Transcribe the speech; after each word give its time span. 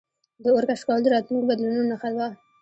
د 0.43 0.45
اور 0.53 0.63
کشف 0.69 0.83
کول 0.87 0.99
د 1.03 1.07
راتلونکو 1.13 1.49
بدلونونو 1.49 1.89
نښه 1.91 2.09
وه. 2.17 2.27